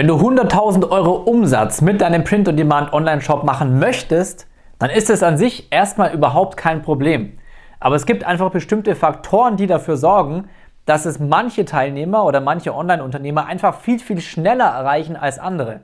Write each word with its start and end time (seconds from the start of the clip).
Wenn 0.00 0.06
du 0.06 0.14
100.000 0.14 0.88
Euro 0.88 1.12
Umsatz 1.12 1.82
mit 1.82 2.00
deinem 2.00 2.24
Print-on-Demand-Online-Shop 2.24 3.44
machen 3.44 3.78
möchtest, 3.78 4.46
dann 4.78 4.88
ist 4.88 5.10
es 5.10 5.22
an 5.22 5.36
sich 5.36 5.70
erstmal 5.70 6.14
überhaupt 6.14 6.56
kein 6.56 6.80
Problem. 6.80 7.34
Aber 7.80 7.96
es 7.96 8.06
gibt 8.06 8.24
einfach 8.24 8.50
bestimmte 8.50 8.96
Faktoren, 8.96 9.58
die 9.58 9.66
dafür 9.66 9.98
sorgen, 9.98 10.48
dass 10.86 11.04
es 11.04 11.18
manche 11.18 11.66
Teilnehmer 11.66 12.24
oder 12.24 12.40
manche 12.40 12.74
Online-Unternehmer 12.74 13.44
einfach 13.44 13.78
viel, 13.78 13.98
viel 13.98 14.22
schneller 14.22 14.64
erreichen 14.64 15.16
als 15.16 15.38
andere. 15.38 15.80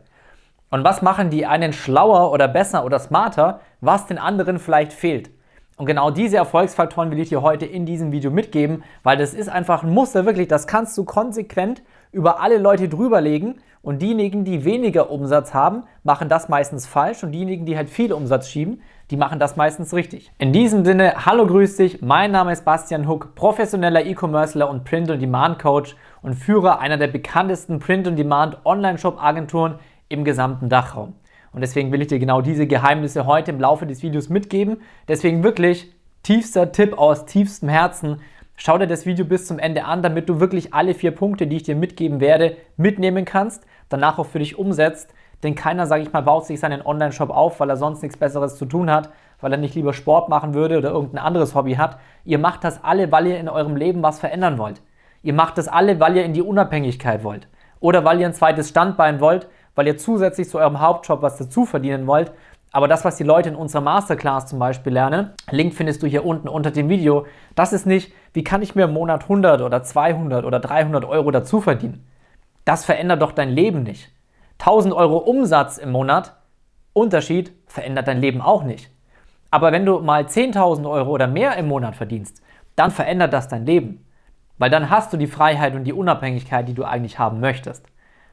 Und 0.71 0.83
was 0.83 1.03
machen 1.03 1.29
die 1.29 1.45
einen 1.45 1.75
schlauer 1.75 2.33
oder 2.33 2.49
besser 2.49 2.87
oder 2.87 2.99
smarter, 2.99 3.61
was 3.83 4.07
den 4.07 4.17
anderen 4.17 4.59
vielleicht 4.59 4.95
fehlt? 4.95 5.29
Und 5.77 5.85
genau 5.85 6.11
diese 6.11 6.39
Erfolgsfaktoren 6.39 7.11
will 7.11 7.19
ich 7.19 7.29
dir 7.29 7.43
heute 7.43 7.67
in 7.67 7.85
diesem 7.85 8.13
Video 8.13 8.31
mitgeben, 8.31 8.83
weil 9.03 9.19
das 9.19 9.35
ist 9.35 9.51
einfach 9.51 9.83
ein 9.83 9.91
Muster, 9.91 10.25
wirklich, 10.25 10.49
das 10.49 10.67
kannst 10.67 10.97
du 10.97 11.05
konsequent 11.05 11.83
über 12.13 12.41
alle 12.41 12.57
Leute 12.57 12.89
drüberlegen 12.89 13.57
und 13.87 14.03
diejenigen, 14.03 14.45
die 14.45 14.65
weniger 14.65 15.11
Umsatz 15.13 15.55
haben, 15.55 15.85
machen 16.03 16.29
das 16.29 16.49
meistens 16.49 16.89
falsch 16.89 17.23
und 17.23 17.31
diejenigen, 17.31 17.67
die 17.67 17.77
halt 17.77 17.89
viel 17.89 18.13
Umsatz 18.13 18.49
schieben, 18.49 18.83
die 19.13 19.17
machen 19.17 19.39
das 19.39 19.55
meistens 19.55 19.95
richtig. 19.95 20.33
In 20.39 20.53
diesem 20.53 20.85
Sinne, 20.85 21.25
hallo, 21.25 21.47
grüß 21.47 21.77
dich, 21.77 22.03
mein 22.03 22.33
Name 22.33 22.51
ist 22.51 22.65
Bastian 22.65 23.07
Huck, 23.07 23.37
professioneller 23.37 24.05
E-Commercer 24.05 24.69
und 24.69 24.83
Print-on-Demand-Coach 24.83 25.95
und 26.23 26.35
Führer 26.35 26.81
einer 26.81 26.97
der 26.97 27.07
bekanntesten 27.07 27.79
Print-on-Demand-Online-Shop-Agenturen 27.79 29.77
im 30.09 30.25
gesamten 30.25 30.69
Dachraum. 30.69 31.13
Und 31.53 31.61
deswegen 31.61 31.93
will 31.93 32.03
ich 32.03 32.09
dir 32.09 32.19
genau 32.19 32.41
diese 32.41 32.67
Geheimnisse 32.67 33.25
heute 33.25 33.53
im 33.53 33.61
Laufe 33.61 33.87
des 33.87 34.03
Videos 34.03 34.29
mitgeben. 34.29 34.79
Deswegen 35.07 35.45
wirklich 35.45 35.93
tiefster 36.25 36.73
Tipp 36.73 36.99
aus 36.99 37.25
tiefstem 37.25 37.69
Herzen, 37.69 38.17
Schau 38.59 38.79
dir 38.79 38.87
das 38.87 39.05
Video 39.05 39.27
bis 39.27 39.47
zum 39.47 39.59
Ende 39.59 39.85
an, 39.85 40.03
damit 40.03 40.31
du 40.31 40.41
wirklich 40.41 40.73
alle 40.73 40.95
vier 40.95 41.11
Punkte, 41.11 41.47
die 41.47 41.57
ich 41.57 41.65
dir 41.65 41.77
mitgeben 41.77 42.21
werde, 42.21 42.57
mitnehmen 42.79 43.27
kannst, 43.27 43.67
danach 43.89 44.19
auch 44.19 44.27
für 44.27 44.39
dich 44.39 44.59
umsetzt. 44.59 45.13
Denn 45.43 45.55
keiner, 45.55 45.87
sage 45.87 46.03
ich 46.03 46.13
mal, 46.13 46.23
baut 46.23 46.47
sich 46.47 46.59
seinen 46.61 46.85
Online-Shop 46.85 47.31
auf, 47.31 47.61
weil 47.61 47.69
er 47.69 47.77
sonst 47.77 48.03
nichts 48.03 48.17
Besseres 48.17 48.57
zu 48.57 48.65
tun 48.65 48.91
hat, 48.91 49.11
weil 49.41 49.53
er 49.53 49.59
nicht 49.59 49.75
lieber 49.75 49.93
Sport 49.93 50.29
machen 50.29 50.55
würde 50.55 50.79
oder 50.79 50.91
irgendein 50.91 51.25
anderes 51.25 51.55
Hobby 51.55 51.75
hat. 51.75 51.99
Ihr 52.25 52.39
macht 52.39 52.65
das 52.65 52.83
alle, 52.83 53.13
weil 53.13 53.27
ihr 53.27 53.39
in 53.39 53.49
eurem 53.49 53.77
Leben 53.77 54.03
was 54.03 54.19
verändern 54.19 54.59
wollt. 54.59 54.81
Ihr 55.23 55.35
macht 55.35 55.59
das 55.59 55.69
alle, 55.69 56.01
weil 56.01 56.17
ihr 56.17 56.25
in 56.25 56.33
die 56.33 56.43
Unabhängigkeit 56.43 57.23
wollt. 57.23 57.49
Oder 57.81 58.05
weil 58.05 58.21
ihr 58.21 58.27
ein 58.27 58.35
zweites 58.35 58.71
Standbein 58.71 59.21
wollt, 59.21 59.49
weil 59.75 59.87
ihr 59.87 59.99
zusätzlich 59.99 60.49
zu 60.49 60.59
eurem 60.59 60.81
Hauptjob 60.81 61.21
was 61.21 61.37
dazu 61.37 61.67
verdienen 61.67 62.07
wollt 62.07 62.33
aber 62.77 62.89
das, 62.89 63.07
was 63.07 63.17
die 63.17 63.25
Leute 63.25 63.49
in 63.49 63.55
unserer 63.55 63.81
Masterclass 63.81 64.49
zum 64.49 64.59
Beispiel 64.59 64.93
lernen, 64.93 65.31
Link 65.51 65.73
findest 65.73 66.03
du 66.03 66.07
hier 66.07 66.27
unten 66.27 66.47
unter 66.47 66.71
dem 66.71 66.91
Video, 66.91 67.25
das 67.55 67.73
ist 67.73 67.87
nicht, 67.87 68.13
wie 68.35 68.45
kann 68.45 68.61
ich 68.61 68.75
mir 68.75 68.85
im 68.85 68.93
Monat 68.93 69.23
100 69.23 69.63
oder 69.63 69.83
200 69.83 70.45
oder 70.45 70.61
300 70.61 71.07
Euro 71.07 71.31
dazu 71.31 71.63
verdienen. 71.63 72.07
Das 72.67 72.85
verändert 72.85 73.23
doch 73.23 73.31
dein 73.31 73.51
Leben 73.51 73.85
nicht. 73.85 74.11
1000 74.59 74.93
Euro 74.93 75.19
Umsatz 75.19 75.79
im 75.79 75.93
Monat, 75.93 76.35
Unterschied, 76.93 77.53
verändert 77.69 78.09
dein 78.09 78.21
Leben 78.21 78.43
auch 78.43 78.65
nicht. 78.65 78.91
Aber 79.53 79.71
wenn 79.71 79.87
du 79.87 80.01
mal 80.01 80.25
10.000 80.25 80.91
Euro 80.91 81.11
oder 81.11 81.29
mehr 81.29 81.57
im 81.57 81.69
Monat 81.69 81.95
verdienst, 81.95 82.43
dann 82.75 82.91
verändert 82.91 83.33
das 83.33 83.47
dein 83.47 83.67
Leben. 83.67 84.05
Weil 84.59 84.69
dann 84.69 84.91
hast 84.91 85.13
du 85.13 85.17
die 85.17 85.29
Freiheit 85.29 85.77
und 85.77 85.85
die 85.85 85.93
Unabhängigkeit, 85.93 86.69
die 86.69 86.75
du 86.75 86.83
eigentlich 86.83 87.21
haben 87.21 87.39
möchtest. 87.39 87.87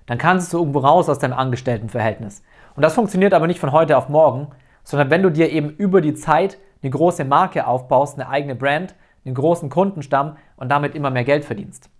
Dann 0.07 0.17
kannst 0.17 0.51
du 0.51 0.57
irgendwo 0.57 0.79
raus 0.79 1.09
aus 1.09 1.19
deinem 1.19 1.37
Angestelltenverhältnis. 1.37 2.41
Und 2.75 2.81
das 2.81 2.95
funktioniert 2.95 3.35
aber 3.35 3.45
nicht 3.45 3.59
von 3.59 3.71
heute 3.71 3.97
auf 3.97 4.09
morgen, 4.09 4.47
sondern 4.83 5.11
wenn 5.11 5.21
du 5.21 5.29
dir 5.29 5.51
eben 5.51 5.69
über 5.69 6.01
die 6.01 6.15
Zeit 6.15 6.57
eine 6.81 6.89
große 6.89 7.23
Marke 7.23 7.67
aufbaust, 7.67 8.19
eine 8.19 8.29
eigene 8.29 8.55
Brand, 8.55 8.95
einen 9.25 9.35
großen 9.35 9.69
Kundenstamm 9.69 10.37
und 10.55 10.69
damit 10.69 10.95
immer 10.95 11.11
mehr 11.11 11.23
Geld 11.23 11.45
verdienst. 11.45 11.91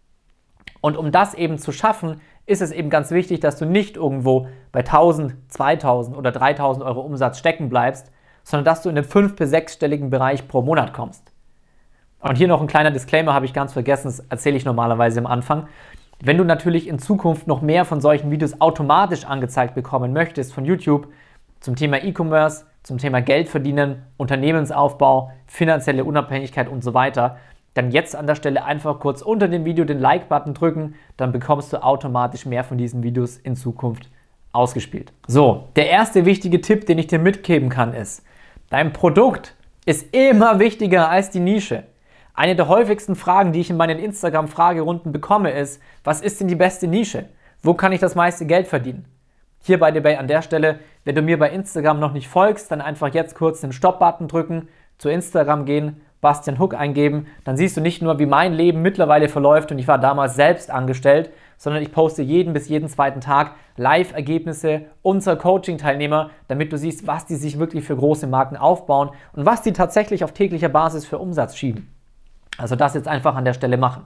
Und 0.83 0.97
um 0.97 1.13
das 1.13 1.33
eben 1.33 1.57
zu 1.59 1.71
schaffen, 1.71 2.19
ist 2.45 2.61
es 2.61 2.73
eben 2.73 2.89
ganz 2.89 3.09
wichtig, 3.11 3.39
dass 3.39 3.55
du 3.55 3.65
nicht 3.65 3.95
irgendwo 3.95 4.49
bei 4.73 4.81
1000, 4.81 5.33
2000 5.47 6.17
oder 6.17 6.33
3000 6.33 6.85
Euro 6.85 6.99
Umsatz 6.99 7.39
stecken 7.39 7.69
bleibst, 7.69 8.11
sondern 8.43 8.65
dass 8.65 8.81
du 8.81 8.89
in 8.89 8.95
den 8.95 9.05
fünf- 9.05 9.37
bis 9.37 9.49
sechsstelligen 9.49 10.09
Bereich 10.09 10.45
pro 10.45 10.61
Monat 10.61 10.91
kommst. 10.91 11.31
Und 12.19 12.35
hier 12.35 12.49
noch 12.49 12.59
ein 12.59 12.67
kleiner 12.67 12.91
Disclaimer, 12.91 13.33
habe 13.33 13.45
ich 13.45 13.53
ganz 13.53 13.72
vergessen, 13.72 14.07
das 14.07 14.19
erzähle 14.27 14.57
ich 14.57 14.66
normalerweise 14.66 15.22
am 15.22 15.25
Anfang. 15.25 15.67
Wenn 16.19 16.38
du 16.38 16.43
natürlich 16.43 16.89
in 16.89 16.99
Zukunft 16.99 17.47
noch 17.47 17.61
mehr 17.61 17.85
von 17.85 18.01
solchen 18.01 18.29
Videos 18.29 18.59
automatisch 18.59 19.23
angezeigt 19.23 19.75
bekommen 19.75 20.11
möchtest 20.11 20.53
von 20.53 20.66
YouTube 20.66 21.07
zum 21.61 21.77
Thema 21.77 22.03
E-Commerce, 22.03 22.66
zum 22.83 22.97
Thema 22.97 23.22
Geld 23.22 23.47
verdienen, 23.47 24.03
Unternehmensaufbau, 24.17 25.31
finanzielle 25.47 26.03
Unabhängigkeit 26.03 26.67
und 26.67 26.83
so 26.83 26.93
weiter, 26.93 27.38
dann 27.73 27.91
jetzt 27.91 28.16
an 28.16 28.28
der 28.28 28.35
Stelle 28.35 28.66
einfach 28.66 29.00
kurz 29.00 29.22
unter 29.22 29.47
dem 29.47 29.66
Video 29.66 29.85
den 29.85 30.00
Like-Button 30.00 30.53
drücken, 30.53 30.95
dann 31.17 31.31
bekommst 31.31 31.73
du 31.73 31.84
automatisch 31.84 32.45
mehr 32.45 32.63
von 32.63 32.78
diesen 32.78 33.03
Videos 33.03 33.38
in 33.38 33.56
Zukunft 33.56 34.09
ausgespielt. 34.51 35.11
So, 35.28 35.69
der 35.75 35.89
erste 35.89 36.25
wichtige 36.25 36.61
Tipp, 36.61 36.85
den 36.85 37.00
ich 37.00 37.07
dir 37.07 37.19
mitgeben 37.19 37.69
kann, 37.69 37.94
ist, 37.94 38.23
dein 38.69 38.94
Produkt 38.94 39.56
ist 39.85 40.16
immer 40.16 40.59
wichtiger 40.59 41.09
als 41.09 41.31
die 41.31 41.39
Nische. 41.39 41.84
Eine 42.35 42.56
der 42.56 42.67
häufigsten 42.67 43.16
Fragen, 43.16 43.51
die 43.51 43.59
ich 43.59 43.69
in 43.69 43.78
meinen 43.78 44.00
Instagram-Fragerunden 44.00 45.11
bekomme, 45.11 45.51
ist, 45.51 45.81
was 46.03 46.22
ist 46.22 46.40
denn 46.40 46.47
die 46.47 46.55
beste 46.55 46.88
Nische? 46.88 47.25
Wo 47.61 47.73
kann 47.73 47.91
ich 47.91 48.00
das 48.00 48.16
meiste 48.16 48.45
Geld 48.45 48.67
verdienen? 48.67 49.05
Hier 49.61 49.79
bei 49.79 49.91
dir 49.91 50.19
an 50.19 50.28
der 50.28 50.41
Stelle, 50.41 50.79
wenn 51.05 51.16
du 51.16 51.22
mir 51.22 51.40
bei 51.40 51.50
Instagram 51.50 52.00
noch 52.00 52.11
nicht 52.11 52.28
folgst, 52.28 52.72
dann 52.72 52.81
einfach 52.81 53.13
jetzt 53.13 53.35
kurz 53.35 53.61
den 53.61 53.72
Stop-Button 53.72 54.28
drücken, 54.28 54.67
zu 54.97 55.09
Instagram 55.09 55.66
gehen, 55.66 56.01
Bastian 56.23 56.57
Hook 56.57 56.73
eingeben, 56.73 57.28
dann 57.44 57.57
siehst 57.57 57.78
du 57.78 57.81
nicht 57.81 58.01
nur, 58.01 58.17
wie 58.17 58.25
mein 58.25 58.53
Leben 58.53 58.81
mittlerweile 58.81 59.29
verläuft 59.29 59.72
und 59.72 59.78
ich 59.78 59.88
war 59.88 60.00
damals 60.00 60.35
selbst 60.35 60.72
angestellt, 60.72 61.31
sondern 61.57 61.84
ich 61.84 61.91
poste 61.91 62.23
jeden 62.23 62.53
bis 62.53 62.67
jeden 62.67 62.89
zweiten 62.89 63.22
Tag 63.22 63.51
Live-Ergebnisse 63.78 64.85
unserer 65.03 65.35
Coaching-Teilnehmer, 65.35 66.31
damit 66.47 66.73
du 66.73 66.78
siehst, 66.78 67.06
was 67.06 67.28
die 67.28 67.35
sich 67.35 67.59
wirklich 67.59 67.84
für 67.84 67.95
große 67.95 68.25
Marken 68.25 68.57
aufbauen 68.57 69.11
und 69.34 69.45
was 69.45 69.61
die 69.61 69.73
tatsächlich 69.73 70.23
auf 70.23 70.31
täglicher 70.31 70.69
Basis 70.69 71.06
für 71.06 71.19
Umsatz 71.19 71.56
schieben. 71.56 71.94
Also 72.57 72.75
das 72.75 72.95
jetzt 72.95 73.07
einfach 73.07 73.35
an 73.35 73.45
der 73.45 73.53
Stelle 73.53 73.78
machen. 73.78 74.05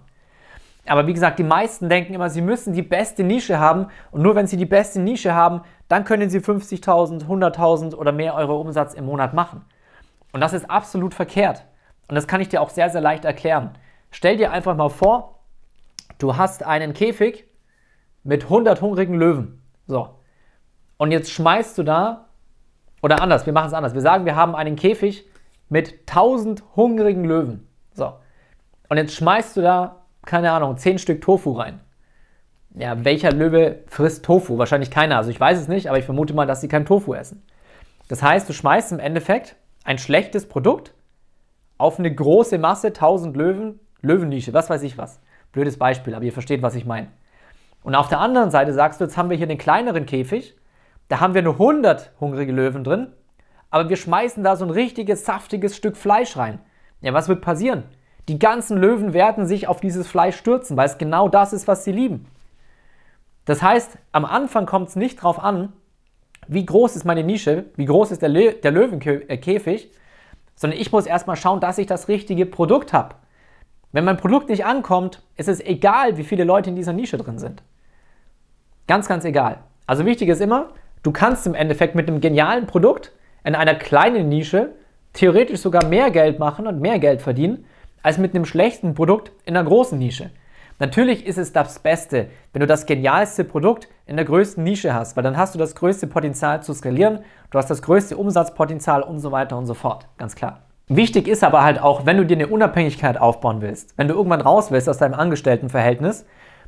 Aber 0.87 1.05
wie 1.05 1.13
gesagt, 1.13 1.37
die 1.37 1.43
meisten 1.43 1.89
denken 1.89 2.13
immer, 2.13 2.29
sie 2.29 2.41
müssen 2.41 2.73
die 2.73 2.81
beste 2.81 3.23
Nische 3.23 3.59
haben 3.59 3.87
und 4.11 4.21
nur 4.21 4.35
wenn 4.35 4.47
sie 4.47 4.57
die 4.57 4.65
beste 4.65 4.99
Nische 4.99 5.33
haben, 5.33 5.61
dann 5.87 6.05
können 6.05 6.29
sie 6.29 6.39
50.000, 6.39 7.27
100.000 7.27 7.95
oder 7.95 8.11
mehr 8.11 8.35
Euro 8.35 8.59
Umsatz 8.59 8.93
im 8.93 9.05
Monat 9.05 9.33
machen. 9.33 9.65
Und 10.31 10.41
das 10.41 10.53
ist 10.53 10.69
absolut 10.69 11.13
verkehrt. 11.13 11.65
Und 12.07 12.15
das 12.15 12.27
kann 12.27 12.41
ich 12.41 12.49
dir 12.49 12.61
auch 12.61 12.69
sehr, 12.69 12.89
sehr 12.89 13.01
leicht 13.01 13.25
erklären. 13.25 13.71
Stell 14.11 14.37
dir 14.37 14.51
einfach 14.51 14.75
mal 14.75 14.89
vor, 14.89 15.39
du 16.17 16.37
hast 16.37 16.63
einen 16.63 16.93
Käfig 16.93 17.45
mit 18.23 18.43
100 18.43 18.81
hungrigen 18.81 19.15
Löwen. 19.15 19.61
So. 19.87 20.09
Und 20.97 21.11
jetzt 21.11 21.31
schmeißt 21.31 21.77
du 21.77 21.83
da, 21.83 22.27
oder 23.01 23.21
anders, 23.21 23.45
wir 23.45 23.53
machen 23.53 23.67
es 23.67 23.73
anders. 23.73 23.93
Wir 23.93 24.01
sagen, 24.01 24.25
wir 24.25 24.35
haben 24.35 24.55
einen 24.55 24.75
Käfig 24.75 25.27
mit 25.69 25.93
1000 26.07 26.63
hungrigen 26.75 27.23
Löwen. 27.25 27.67
So. 27.93 28.13
Und 28.89 28.97
jetzt 28.97 29.15
schmeißt 29.15 29.57
du 29.57 29.61
da, 29.61 30.03
keine 30.25 30.51
Ahnung, 30.51 30.77
10 30.77 30.99
Stück 30.99 31.21
Tofu 31.21 31.53
rein. 31.53 31.79
Ja, 32.73 33.03
welcher 33.03 33.31
Löwe 33.31 33.83
frisst 33.87 34.23
Tofu? 34.25 34.57
Wahrscheinlich 34.57 34.91
keiner. 34.91 35.17
Also 35.17 35.29
ich 35.29 35.39
weiß 35.39 35.59
es 35.59 35.67
nicht, 35.67 35.87
aber 35.87 35.97
ich 35.97 36.05
vermute 36.05 36.33
mal, 36.33 36.45
dass 36.45 36.61
sie 36.61 36.67
kein 36.67 36.85
Tofu 36.85 37.13
essen. 37.13 37.43
Das 38.07 38.21
heißt, 38.21 38.47
du 38.47 38.53
schmeißt 38.53 38.91
im 38.91 38.99
Endeffekt 38.99 39.55
ein 39.83 39.97
schlechtes 39.97 40.47
Produkt 40.47 40.93
auf 41.77 41.99
eine 41.99 42.13
große 42.13 42.57
Masse, 42.57 42.87
1000 42.87 43.35
Löwen, 43.35 43.79
Löwennische, 44.01 44.53
was 44.53 44.69
weiß 44.69 44.83
ich 44.83 44.97
was. 44.97 45.19
Blödes 45.51 45.77
Beispiel, 45.77 46.15
aber 46.15 46.25
ihr 46.25 46.33
versteht, 46.33 46.61
was 46.61 46.75
ich 46.75 46.85
meine. 46.85 47.07
Und 47.83 47.95
auf 47.95 48.09
der 48.09 48.19
anderen 48.19 48.51
Seite 48.51 48.73
sagst 48.73 48.99
du, 48.99 49.05
jetzt 49.05 49.17
haben 49.17 49.29
wir 49.29 49.37
hier 49.37 49.47
den 49.47 49.57
kleineren 49.57 50.05
Käfig, 50.05 50.55
da 51.07 51.19
haben 51.19 51.33
wir 51.33 51.41
nur 51.41 51.53
100 51.53 52.11
hungrige 52.19 52.51
Löwen 52.51 52.83
drin, 52.83 53.13
aber 53.69 53.89
wir 53.89 53.95
schmeißen 53.95 54.43
da 54.43 54.55
so 54.55 54.65
ein 54.65 54.71
richtiges, 54.71 55.25
saftiges 55.25 55.75
Stück 55.75 55.97
Fleisch 55.97 56.37
rein. 56.37 56.59
Ja, 57.01 57.13
was 57.13 57.29
wird 57.29 57.41
passieren? 57.41 57.83
Die 58.27 58.39
ganzen 58.39 58.77
Löwen 58.77 59.13
werden 59.13 59.45
sich 59.45 59.67
auf 59.67 59.79
dieses 59.79 60.07
Fleisch 60.07 60.35
stürzen, 60.35 60.75
weil 60.75 60.87
es 60.87 60.97
genau 60.97 61.29
das 61.29 61.53
ist, 61.53 61.67
was 61.67 61.83
sie 61.83 61.91
lieben. 61.91 62.27
Das 63.45 63.61
heißt, 63.61 63.97
am 64.11 64.25
Anfang 64.25 64.65
kommt 64.65 64.89
es 64.89 64.95
nicht 64.97 65.19
darauf 65.19 65.41
an, 65.41 65.71
wie 66.47 66.65
groß 66.65 66.95
ist 66.97 67.05
meine 67.05 67.23
Nische, 67.23 67.65
wie 67.75 67.85
groß 67.85 68.11
ist 68.11 68.21
der, 68.21 68.29
Lö 68.29 68.51
der 68.51 68.71
Löwenkäfig, 68.71 69.91
sondern 70.57 70.79
ich 70.79 70.91
muss 70.91 71.05
erstmal 71.05 71.37
schauen, 71.37 71.61
dass 71.61 71.77
ich 71.77 71.87
das 71.87 72.09
richtige 72.09 72.45
Produkt 72.45 72.91
habe. 72.91 73.15
Wenn 73.93 74.03
mein 74.03 74.17
Produkt 74.17 74.49
nicht 74.49 74.65
ankommt, 74.65 75.21
ist 75.37 75.47
es 75.47 75.61
egal, 75.61 76.17
wie 76.17 76.23
viele 76.23 76.43
Leute 76.43 76.69
in 76.69 76.75
dieser 76.75 76.91
Nische 76.91 77.17
drin 77.17 77.39
sind. 77.39 77.63
Ganz, 78.87 79.07
ganz 79.07 79.23
egal. 79.23 79.59
Also 79.85 80.05
wichtig 80.05 80.27
ist 80.27 80.41
immer, 80.41 80.71
du 81.03 81.11
kannst 81.11 81.47
im 81.47 81.55
Endeffekt 81.55 81.95
mit 81.95 82.09
einem 82.09 82.19
genialen 82.19 82.67
Produkt 82.67 83.13
in 83.45 83.55
einer 83.55 83.75
kleinen 83.75 84.27
Nische 84.27 84.73
theoretisch 85.13 85.61
sogar 85.61 85.85
mehr 85.85 86.11
Geld 86.11 86.39
machen 86.39 86.67
und 86.67 86.81
mehr 86.81 86.99
Geld 86.99 87.21
verdienen, 87.21 87.65
als 88.03 88.17
mit 88.17 88.35
einem 88.35 88.45
schlechten 88.45 88.93
Produkt 88.93 89.31
in 89.45 89.55
einer 89.55 89.67
großen 89.67 89.97
Nische. 89.97 90.31
Natürlich 90.79 91.25
ist 91.25 91.39
es 91.39 91.53
das 91.53 91.79
Beste, 91.79 92.27
wenn 92.53 92.59
du 92.59 92.67
das 92.67 92.85
genialste 92.85 93.43
Produkt 93.43 93.87
in 94.05 94.15
der 94.15 94.25
größten 94.25 94.63
Nische 94.63 94.93
hast, 94.93 95.17
weil 95.17 95.23
dann 95.23 95.35
hast 95.35 95.55
du 95.55 95.59
das 95.59 95.73
größte 95.73 96.05
Potenzial 96.05 96.61
zu 96.61 96.71
skalieren, 96.73 97.19
du 97.49 97.57
hast 97.57 97.69
das 97.71 97.81
größte 97.81 98.15
Umsatzpotenzial 98.15 99.01
und 99.01 99.19
so 99.19 99.31
weiter 99.31 99.57
und 99.57 99.65
so 99.65 99.73
fort. 99.73 100.07
Ganz 100.17 100.35
klar. 100.35 100.61
Wichtig 100.87 101.27
ist 101.27 101.43
aber 101.43 101.63
halt 101.63 101.81
auch, 101.81 102.05
wenn 102.05 102.17
du 102.17 102.25
dir 102.25 102.37
eine 102.37 102.47
Unabhängigkeit 102.47 103.19
aufbauen 103.19 103.61
willst, 103.61 103.97
wenn 103.97 104.07
du 104.07 104.13
irgendwann 104.13 104.39
raus 104.39 104.69
willst 104.69 104.87
aus 104.87 104.99
deinem 104.99 105.15
Angestelltenverhältnis, 105.15 106.25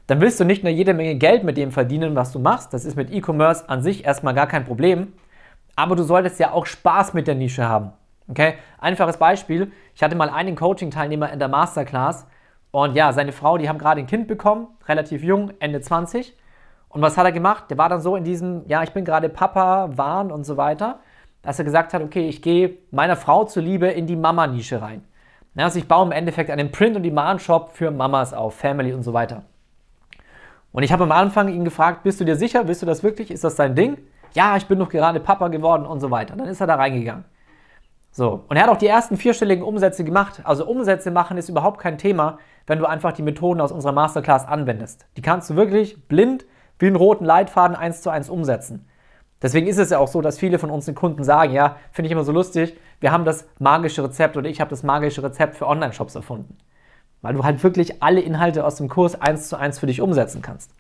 dann 0.08 0.22
willst 0.22 0.40
du 0.40 0.44
nicht 0.44 0.64
nur 0.64 0.74
jede 0.74 0.96
Menge 0.96 1.16
Geld 1.16 1.44
mit 1.44 1.56
dem 1.56 1.72
verdienen, 1.72 2.16
was 2.16 2.32
du 2.32 2.40
machst. 2.40 2.74
Das 2.74 2.86
ist 2.86 2.96
mit 2.96 3.12
E-Commerce 3.12 3.70
an 3.70 3.84
sich 3.84 4.06
erstmal 4.06 4.34
gar 4.34 4.48
kein 4.48 4.66
Problem. 4.66 5.14
Aber 5.76 5.96
du 5.96 6.02
solltest 6.02 6.40
ja 6.40 6.52
auch 6.52 6.66
Spaß 6.66 7.14
mit 7.14 7.28
der 7.28 7.36
Nische 7.36 7.70
haben. 7.70 7.92
Okay? 8.28 8.56
Einfaches 8.80 9.18
Beispiel. 9.18 9.72
Ich 9.94 10.02
hatte 10.02 10.16
mal 10.16 10.30
einen 10.30 10.56
Coaching-Teilnehmer 10.56 11.32
in 11.32 11.38
der 11.38 11.48
Masterclass 11.48 12.26
und 12.72 12.96
ja, 12.96 13.12
seine 13.14 13.32
Frau, 13.32 13.58
die 13.58 13.68
haben 13.68 13.80
gerade 13.80 14.00
ein 14.00 14.08
Kind 14.08 14.28
bekommen, 14.28 14.68
relativ 14.88 15.24
jung, 15.24 15.52
Ende 15.60 15.82
20. 15.82 16.36
Und 16.90 17.02
was 17.02 17.18
hat 17.18 17.26
er 17.26 17.32
gemacht? 17.32 17.66
Der 17.70 17.78
war 17.78 17.90
dann 17.90 18.02
so 18.02 18.16
in 18.16 18.24
diesem, 18.24 18.64
ja, 18.68 18.84
ich 18.84 18.92
bin 18.92 19.06
gerade 19.06 19.30
Papa, 19.30 19.90
Wahn 19.96 20.32
und 20.32 20.44
so 20.44 20.58
weiter, 20.58 21.00
dass 21.42 21.60
er 21.60 21.66
gesagt 21.66 21.94
hat, 21.94 22.02
okay, 22.02 22.28
ich 22.28 22.42
gehe 22.42 22.78
meiner 22.92 23.16
Frau 23.16 23.46
zuliebe 23.46 23.88
in 23.88 24.08
die 24.08 24.16
Mama-Nische 24.16 24.82
rein. 24.82 25.04
Ja, 25.56 25.66
also 25.66 25.80
ich 25.80 25.88
baue 25.88 26.06
im 26.06 26.12
Endeffekt 26.12 26.50
einen 26.52 26.72
Print-on-Demand-Shop 26.72 27.72
für 27.72 27.92
Mamas 27.92 28.34
auf, 28.34 28.56
Family 28.56 28.94
und 28.94 29.04
so 29.04 29.14
weiter. 29.14 29.44
Und 30.72 30.84
ich 30.84 30.92
habe 30.92 31.04
am 31.04 31.12
Anfang 31.12 31.48
ihn 31.50 31.64
gefragt, 31.64 32.04
bist 32.04 32.20
du 32.20 32.26
dir 32.26 32.36
sicher, 32.36 32.68
willst 32.68 32.82
du 32.82 32.86
das 32.86 33.04
wirklich? 33.04 33.32
Ist 33.32 33.44
das 33.44 33.56
dein 33.56 33.76
Ding? 33.76 33.98
Ja, 34.34 34.56
ich 34.58 34.68
bin 34.68 34.78
doch 34.78 34.90
gerade 34.90 35.20
Papa 35.20 35.48
geworden 35.48 35.86
und 35.86 36.00
so 36.00 36.12
weiter. 36.12 36.36
Dann 36.36 36.48
ist 36.48 36.62
er 36.62 36.68
da 36.68 36.76
reingegangen. 36.76 37.26
So, 38.12 38.44
und 38.48 38.58
er 38.58 38.64
hat 38.64 38.70
auch 38.70 38.78
die 38.78 38.88
ersten 38.88 39.18
vierstelligen 39.18 39.64
Umsätze 39.64 40.04
gemacht. 40.04 40.42
Also 40.44 40.66
Umsätze 40.66 41.12
machen 41.12 41.38
ist 41.38 41.50
überhaupt 41.50 41.80
kein 41.80 41.98
Thema, 41.98 42.40
wenn 42.66 42.80
du 42.80 42.86
einfach 42.86 43.14
die 43.14 43.22
Methoden 43.22 43.62
aus 43.62 43.72
unserer 43.72 43.92
Masterclass 43.92 44.48
anwendest. 44.48 45.06
Die 45.18 45.22
kannst 45.22 45.50
du 45.50 45.56
wirklich 45.56 46.08
blind 46.08 46.46
wie 46.80 46.88
einen 46.88 46.96
roten 46.96 47.26
Leitfaden 47.26 47.76
eins 47.76 48.02
zu 48.02 48.10
eins 48.10 48.30
umsetzen. 48.30 48.88
Deswegen 49.42 49.68
ist 49.68 49.78
es 49.78 49.90
ja 49.90 50.00
auch 50.00 50.08
so, 50.08 50.22
dass 50.22 50.38
viele 50.38 50.60
von 50.60 50.70
unseren 50.70 50.96
Kunden 50.96 51.24
sagen, 51.24 51.54
ja, 51.54 51.78
finde 51.92 52.08
ich 52.08 52.12
immer 52.12 52.24
so 52.24 52.32
lustig, 52.32 52.76
wir 53.00 53.12
haben 53.12 53.24
das 53.24 53.48
magische 53.58 54.04
Rezept 54.04 54.36
oder 54.36 54.50
ich 54.50 54.60
habe 54.60 54.70
das 54.70 54.84
magische 54.84 55.24
Rezept 55.24 55.56
für 55.56 55.68
Online-Shops 55.68 56.16
erfunden. 56.16 56.58
Weil 57.22 57.36
du 57.36 57.44
halt 57.44 57.64
wirklich 57.64 58.02
alle 58.02 58.22
Inhalte 58.22 58.66
aus 58.66 58.76
dem 58.76 58.90
Kurs 58.90 59.20
eins 59.22 59.50
zu 59.50 59.58
eins 59.58 59.80
für 59.80 59.88
dich 59.88 60.02
umsetzen 60.02 60.42
kannst. 60.42 60.74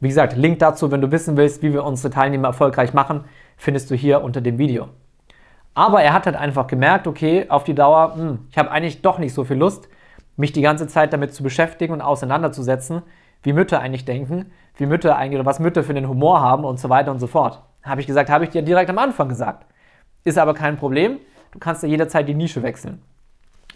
Wie 0.00 0.08
gesagt, 0.08 0.36
Link 0.36 0.58
dazu, 0.60 0.90
wenn 0.90 1.00
du 1.00 1.10
wissen 1.10 1.36
willst, 1.36 1.62
wie 1.62 1.72
wir 1.72 1.84
unsere 1.84 2.12
Teilnehmer 2.12 2.48
erfolgreich 2.48 2.94
machen, 2.94 3.24
findest 3.56 3.90
du 3.90 3.94
hier 3.94 4.22
unter 4.22 4.40
dem 4.40 4.56
Video. 4.58 4.88
Aber 5.78 6.02
er 6.02 6.12
hat 6.12 6.26
halt 6.26 6.34
einfach 6.34 6.66
gemerkt, 6.66 7.06
okay, 7.06 7.46
auf 7.48 7.62
die 7.62 7.72
Dauer, 7.72 8.16
hm, 8.16 8.48
ich 8.50 8.58
habe 8.58 8.72
eigentlich 8.72 9.00
doch 9.00 9.20
nicht 9.20 9.32
so 9.32 9.44
viel 9.44 9.56
Lust, 9.56 9.88
mich 10.36 10.50
die 10.50 10.60
ganze 10.60 10.88
Zeit 10.88 11.12
damit 11.12 11.32
zu 11.32 11.44
beschäftigen 11.44 11.92
und 11.92 12.00
auseinanderzusetzen, 12.00 13.02
wie 13.44 13.52
Mütter 13.52 13.78
eigentlich 13.78 14.04
denken, 14.04 14.50
wie 14.74 14.86
Mütter 14.86 15.14
eigentlich 15.14 15.38
oder 15.38 15.46
was 15.46 15.60
Mütter 15.60 15.84
für 15.84 15.94
den 15.94 16.08
Humor 16.08 16.40
haben 16.40 16.64
und 16.64 16.80
so 16.80 16.88
weiter 16.88 17.12
und 17.12 17.20
so 17.20 17.28
fort. 17.28 17.62
Habe 17.84 18.00
ich 18.00 18.08
gesagt, 18.08 18.28
habe 18.28 18.42
ich 18.42 18.50
dir 18.50 18.62
direkt 18.62 18.90
am 18.90 18.98
Anfang 18.98 19.28
gesagt. 19.28 19.66
Ist 20.24 20.36
aber 20.36 20.52
kein 20.52 20.78
Problem. 20.78 21.20
Du 21.52 21.60
kannst 21.60 21.84
ja 21.84 21.88
jederzeit 21.88 22.26
die 22.26 22.34
Nische 22.34 22.64
wechseln. 22.64 23.00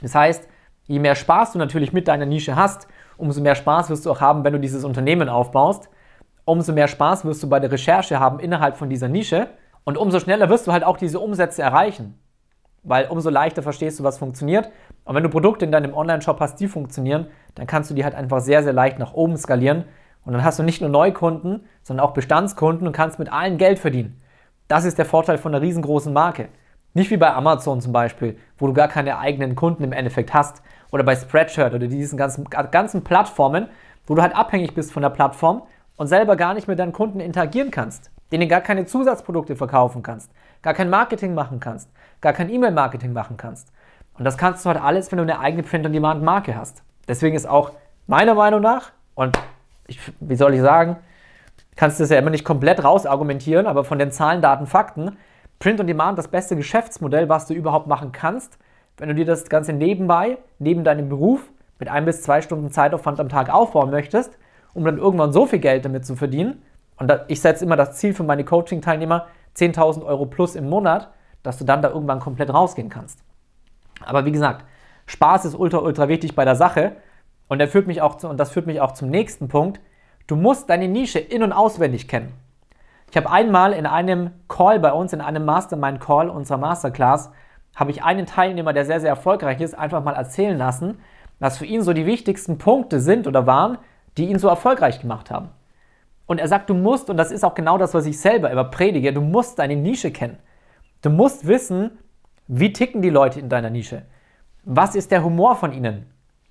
Das 0.01 0.17
heißt, 0.17 0.49
je 0.89 0.99
mehr 0.99 1.15
Spaß 1.15 1.53
du 1.53 1.61
natürlich 1.61 1.93
mit 1.93 2.09
deiner 2.09 2.27
Nische 2.27 2.57
hast, 2.57 2.89
umso 3.17 3.41
mehr 3.41 3.55
Spaß 3.55 3.91
wirst 3.91 4.07
du 4.07 4.11
auch 4.11 4.21
haben, 4.21 4.43
wenn 4.43 4.55
du 4.55 4.59
dieses 4.59 4.83
Unternehmen 4.83 5.29
aufbaust. 5.29 5.89
Umso 6.47 6.73
mehr 6.73 6.89
Spaß 6.89 7.25
wirst 7.25 7.45
du 7.45 7.49
bei 7.49 7.61
der 7.61 7.71
Recherche 7.71 8.19
haben 8.19 8.41
innerhalb 8.41 8.77
von 8.77 8.91
dieser 8.91 9.07
Nische 9.07 9.51
und 9.84 9.99
umso 9.99 10.20
schneller 10.20 10.49
wirst 10.49 10.67
du 10.67 10.73
halt 10.73 10.84
auch 10.84 10.96
diese 10.96 11.19
Umsätze 11.19 11.62
erreichen. 11.62 12.19
Weil 12.84 13.06
umso 13.06 13.31
leichter 13.31 13.62
verstehst 13.62 14.00
du, 14.00 14.05
was 14.05 14.19
funktioniert. 14.19 14.70
Und 15.05 15.14
wenn 15.14 15.23
du 15.23 15.29
Produkte 15.29 15.64
in 15.64 15.73
deinem 15.73 15.94
Online-Shop 15.94 16.40
hast, 16.40 16.56
die 16.56 16.69
funktionieren, 16.69 17.29
dann 17.55 17.67
kannst 17.67 17.90
du 17.90 17.94
die 17.94 18.05
halt 18.05 18.14
einfach 18.14 18.40
sehr, 18.40 18.62
sehr 18.62 18.73
leicht 18.73 18.99
nach 18.99 19.12
oben 19.12 19.37
skalieren. 19.37 19.84
Und 20.25 20.32
dann 20.32 20.44
hast 20.44 20.58
du 20.58 20.62
nicht 20.62 20.81
nur 20.81 20.90
Neukunden, 20.90 21.64
sondern 21.82 22.06
auch 22.06 22.12
Bestandskunden 22.12 22.87
und 22.87 22.93
kannst 22.93 23.19
mit 23.19 23.32
allen 23.32 23.58
Geld 23.58 23.79
verdienen. 23.79 24.20
Das 24.69 24.84
ist 24.84 24.99
der 24.99 25.05
Vorteil 25.05 25.38
von 25.38 25.55
einer 25.55 25.62
riesengroßen 25.62 26.12
Marke. 26.12 26.49
Nicht 26.94 27.11
wie 27.11 27.17
bei 27.17 27.32
Amazon 27.32 27.81
zum 27.81 27.93
Beispiel, 27.93 28.37
wo 28.58 28.67
du 28.67 28.73
gar 28.73 28.88
keine 28.88 29.19
eigenen 29.19 29.56
Kunden 29.56 29.82
im 29.82 29.93
Endeffekt 29.93 30.34
hast. 30.34 30.62
Oder 30.90 31.05
bei 31.05 31.17
Spreadshirt 31.17 31.73
oder 31.73 31.88
diesen 31.88 32.19
ganzen, 32.19 32.44
ganzen 32.44 33.02
Plattformen, 33.02 33.69
wo 34.06 34.14
du 34.14 34.23
halt 34.23 34.37
abhängig 34.37 34.75
bist 34.75 34.93
von 34.93 35.02
der 35.02 35.11
Plattform 35.11 35.62
und 35.96 36.06
selber 36.06 36.37
gar 36.37 36.55
nicht 36.55 36.69
mit 36.69 36.79
deinen 36.79 36.93
Kunden 36.93 37.20
interagieren 37.20 37.70
kannst, 37.70 38.11
denen 38.32 38.49
gar 38.49 38.61
keine 38.61 38.87
Zusatzprodukte 38.87 39.56
verkaufen 39.56 40.02
kannst, 40.02 40.31
gar 40.62 40.75
kein 40.75 40.90
Marketing 40.90 41.34
machen 41.34 41.61
kannst, 41.61 41.90
gar 42.20 42.32
kein 42.32 42.49
E-Mail-Marketing 42.49 43.12
machen 43.12 43.37
kannst. 43.37 43.73
Und 44.19 44.25
das 44.25 44.37
kannst 44.37 44.64
du 44.64 44.70
halt 44.70 44.82
alles, 44.82 45.11
wenn 45.12 45.19
du 45.19 45.23
eine 45.23 45.38
eigene 45.38 45.62
Print-on-Demand-Marke 45.62 46.56
hast. 46.56 46.82
Deswegen 47.08 47.37
ist 47.37 47.49
auch 47.49 47.73
meiner 48.06 48.34
Meinung 48.34 48.61
nach, 48.61 48.93
und 49.14 49.38
ich, 49.87 50.00
wie 50.20 50.37
soll 50.37 50.55
ich 50.55 50.61
sagen, 50.61 50.96
kannst 51.76 51.99
du 51.99 52.05
das 52.05 52.11
ja 52.11 52.19
immer 52.19 52.31
nicht 52.31 52.44
komplett 52.44 52.82
rausargumentieren, 52.82 53.67
aber 53.67 53.84
von 53.84 53.99
den 53.99 54.11
Zahlen, 54.11 54.43
Daten, 54.43 54.67
Fakten, 54.67 55.17
Print-on-Demand 55.58 56.19
das 56.19 56.29
beste 56.29 56.56
Geschäftsmodell, 56.56 57.29
was 57.29 57.46
du 57.46 57.55
überhaupt 57.55 57.87
machen 57.87 58.12
kannst, 58.12 58.58
wenn 58.99 59.08
du 59.08 59.14
dir 59.14 59.25
das 59.25 59.49
Ganze 59.49 59.73
nebenbei, 59.73 60.38
neben 60.58 60.84
deinem 60.84 61.08
Beruf, 61.08 61.50
mit 61.79 61.88
ein 61.88 62.05
bis 62.05 62.23
zwei 62.23 62.43
Stunden 62.43 62.70
Zeitaufwand 62.70 63.19
am 63.19 63.29
Tag 63.29 63.52
aufbauen 63.52 63.90
möchtest, 63.90 64.38
um 64.75 64.84
dann 64.84 64.99
irgendwann 64.99 65.32
so 65.32 65.46
viel 65.46 65.58
Geld 65.58 65.84
damit 65.84 66.06
zu 66.06 66.17
verdienen. 66.17 66.62
Und 67.03 67.13
ich 67.27 67.41
setze 67.41 67.65
immer 67.65 67.75
das 67.75 67.97
Ziel 67.97 68.15
für 68.15 68.23
meine 68.23 68.45
Coaching-Teilnehmer, 68.45 69.27
10.000 69.57 70.05
Euro 70.05 70.25
plus 70.27 70.55
im 70.55 70.69
Monat, 70.69 71.11
dass 71.43 71.59
du 71.59 71.65
dann 71.65 71.83
da 71.83 71.89
irgendwann 71.89 72.21
komplett 72.21 72.55
rausgehen 72.55 72.91
kannst. 72.91 73.19
Aber 74.05 74.25
wie 74.25 74.31
gesagt, 74.31 74.65
Spaß 75.07 75.47
ist 75.47 75.57
ultra, 75.57 75.79
ultra 75.79 76.07
wichtig 76.07 76.37
bei 76.37 76.45
der 76.45 76.55
Sache. 76.55 76.93
Und, 77.49 77.59
der 77.59 77.67
führt 77.67 77.89
mich 77.89 78.01
auch 78.03 78.19
zu, 78.19 78.29
und 78.29 78.39
das 78.39 78.53
führt 78.53 78.69
mich 78.69 78.81
auch 78.81 78.93
zum 78.93 79.11
nächsten 79.11 79.49
Punkt. 79.49 79.81
Du 80.29 80.37
musst 80.37 80.71
deine 80.71 80.87
Nische 80.87 81.19
in- 81.19 81.43
und 81.43 81.53
auswendig 81.53 82.07
kennen. 82.07 82.35
Ich 83.11 83.17
habe 83.17 83.29
einmal 83.29 83.73
in 83.73 83.87
einem 83.87 84.31
Call 84.47 84.79
bei 84.79 84.93
uns, 84.93 85.13
in 85.13 85.21
einem 85.21 85.45
Mastermind-Call 85.45 86.31
unserer 86.31 86.59
Masterclass, 86.59 87.33
habe 87.75 87.91
ich 87.91 88.05
einen 88.05 88.27
Teilnehmer, 88.27 88.73
der 88.73 88.85
sehr, 88.85 89.01
sehr 89.01 89.11
erfolgreich 89.11 89.61
ist, 89.61 89.77
einfach 89.77 90.05
mal 90.05 90.15
erzählen 90.15 90.57
lassen, 90.57 91.01
was 91.41 91.59
für 91.59 91.67
ihn 91.67 91.83
so 91.83 91.95
die 91.95 92.07
wichtigsten 92.07 92.59
Punkte 92.59 93.01
sind 93.01 93.27
oder 93.27 93.45
waren, 93.45 93.79
die 94.17 94.29
ihn 94.29 94.39
so 94.39 94.47
erfolgreich 94.47 95.01
gemacht 95.01 95.33
haben. 95.33 95.49
Und 96.27 96.39
er 96.39 96.49
sagt, 96.49 96.71
du 96.71 96.75
musst, 96.75 97.11
und 97.11 97.17
das 97.17 97.31
ist 97.31 97.45
auch 97.45 97.55
genau 97.55 97.79
das, 97.79 97.95
was 97.95 98.07
ich 98.07 98.19
selber 98.19 98.51
immer 98.51 98.65
predige, 98.65 99.13
du 99.13 99.21
musst 99.21 99.59
deine 99.59 99.77
Nische 99.77 100.11
kennen. 100.11 100.39
Du 101.03 101.11
musst 101.11 101.47
wissen, 101.47 101.99
wie 102.47 102.73
ticken 102.73 103.03
die 103.03 103.11
Leute 103.11 103.41
in 103.41 103.49
deiner 103.49 103.71
Nische. 103.71 104.03
Was 104.65 104.95
ist 104.95 105.11
der 105.11 105.25
Humor 105.25 105.57
von 105.57 105.73
ihnen? 105.73 106.07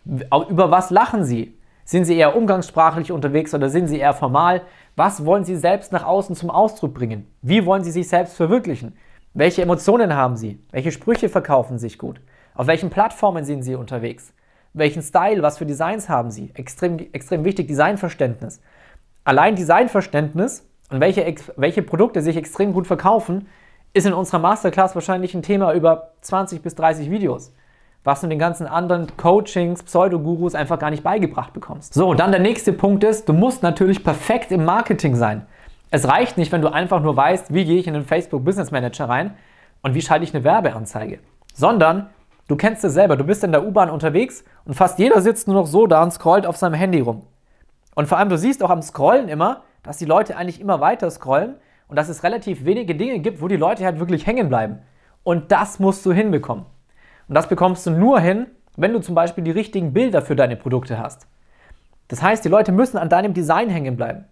Über 0.05 0.71
was 0.71 0.89
lachen 0.89 1.23
sie? 1.23 1.57
Sind 1.85 2.05
sie 2.05 2.17
eher 2.17 2.35
umgangssprachlich 2.35 3.11
unterwegs 3.11 3.53
oder 3.53 3.69
sind 3.69 3.87
sie 3.87 3.99
eher 3.99 4.13
formal? 4.13 4.61
Was 4.95 5.25
wollen 5.25 5.43
sie 5.43 5.55
selbst 5.55 5.91
nach 5.91 6.05
außen 6.05 6.35
zum 6.35 6.49
Ausdruck 6.49 6.93
bringen? 6.93 7.27
Wie 7.41 7.65
wollen 7.65 7.83
sie 7.83 7.91
sich 7.91 8.07
selbst 8.07 8.35
verwirklichen? 8.35 8.95
Welche 9.33 9.61
Emotionen 9.61 10.15
haben 10.15 10.35
sie? 10.35 10.59
Welche 10.71 10.91
Sprüche 10.91 11.29
verkaufen 11.29 11.79
sich 11.79 11.97
gut? 11.97 12.19
Auf 12.53 12.67
welchen 12.67 12.89
Plattformen 12.89 13.45
sind 13.45 13.63
sie 13.63 13.75
unterwegs? 13.75 14.33
Welchen 14.73 15.01
Style, 15.01 15.41
was 15.41 15.57
für 15.57 15.65
Designs 15.65 16.09
haben 16.09 16.31
sie? 16.31 16.51
Extrem, 16.53 16.99
extrem 17.13 17.43
wichtig, 17.43 17.67
Designverständnis. 17.67 18.61
Allein 19.23 19.55
Designverständnis 19.55 20.67
und 20.89 20.99
welche, 20.99 21.35
welche 21.55 21.83
Produkte 21.83 22.21
sich 22.21 22.37
extrem 22.37 22.73
gut 22.73 22.87
verkaufen, 22.87 23.47
ist 23.93 24.07
in 24.07 24.13
unserer 24.13 24.39
Masterclass 24.39 24.95
wahrscheinlich 24.95 25.35
ein 25.35 25.43
Thema 25.43 25.73
über 25.73 26.13
20 26.21 26.61
bis 26.61 26.73
30 26.75 27.11
Videos, 27.11 27.53
was 28.03 28.21
du 28.21 28.27
den 28.27 28.39
ganzen 28.39 28.65
anderen 28.65 29.15
Coachings, 29.17 29.83
Pseudogurus 29.83 30.55
einfach 30.55 30.79
gar 30.79 30.89
nicht 30.89 31.03
beigebracht 31.03 31.53
bekommst. 31.53 31.93
So, 31.93 32.13
dann 32.15 32.31
der 32.31 32.41
nächste 32.41 32.73
Punkt 32.73 33.03
ist, 33.03 33.29
du 33.29 33.33
musst 33.33 33.61
natürlich 33.61 34.03
perfekt 34.03 34.51
im 34.51 34.65
Marketing 34.65 35.15
sein. 35.15 35.45
Es 35.91 36.07
reicht 36.07 36.37
nicht, 36.37 36.51
wenn 36.51 36.61
du 36.61 36.73
einfach 36.73 37.01
nur 37.01 37.15
weißt, 37.15 37.53
wie 37.53 37.65
gehe 37.65 37.77
ich 37.77 37.87
in 37.87 37.93
den 37.93 38.05
Facebook 38.05 38.43
Business 38.43 38.71
Manager 38.71 39.07
rein 39.07 39.35
und 39.83 39.93
wie 39.93 40.01
schalte 40.01 40.23
ich 40.23 40.33
eine 40.33 40.43
Werbeanzeige, 40.43 41.19
sondern 41.53 42.09
du 42.47 42.55
kennst 42.55 42.83
es 42.85 42.93
selber, 42.93 43.17
du 43.17 43.23
bist 43.23 43.43
in 43.43 43.51
der 43.51 43.67
U-Bahn 43.67 43.91
unterwegs 43.91 44.43
und 44.65 44.73
fast 44.73 44.97
jeder 44.97 45.21
sitzt 45.21 45.47
nur 45.47 45.57
noch 45.57 45.67
so 45.67 45.85
da 45.85 46.01
und 46.01 46.11
scrollt 46.11 46.47
auf 46.47 46.57
seinem 46.57 46.75
Handy 46.75 47.01
rum. 47.01 47.23
Und 47.95 48.07
vor 48.07 48.17
allem, 48.17 48.29
du 48.29 48.37
siehst 48.37 48.63
auch 48.63 48.69
am 48.69 48.81
Scrollen 48.81 49.27
immer, 49.27 49.63
dass 49.83 49.97
die 49.97 50.05
Leute 50.05 50.37
eigentlich 50.37 50.61
immer 50.61 50.79
weiter 50.79 51.09
scrollen 51.09 51.55
und 51.87 51.95
dass 51.95 52.09
es 52.09 52.23
relativ 52.23 52.65
wenige 52.65 52.95
Dinge 52.95 53.19
gibt, 53.19 53.41
wo 53.41 53.47
die 53.47 53.57
Leute 53.57 53.83
halt 53.83 53.99
wirklich 53.99 54.25
hängen 54.25 54.49
bleiben. 54.49 54.79
Und 55.23 55.51
das 55.51 55.79
musst 55.79 56.05
du 56.05 56.11
hinbekommen. 56.11 56.65
Und 57.27 57.35
das 57.35 57.47
bekommst 57.47 57.85
du 57.85 57.91
nur 57.91 58.19
hin, 58.19 58.47
wenn 58.77 58.93
du 58.93 58.99
zum 58.99 59.15
Beispiel 59.15 59.43
die 59.43 59.51
richtigen 59.51 59.93
Bilder 59.93 60.21
für 60.21 60.35
deine 60.35 60.55
Produkte 60.55 60.99
hast. 60.99 61.27
Das 62.07 62.21
heißt, 62.21 62.43
die 62.43 62.49
Leute 62.49 62.71
müssen 62.71 62.97
an 62.97 63.09
deinem 63.09 63.33
Design 63.33 63.69
hängen 63.69 63.95
bleiben. 63.95 64.25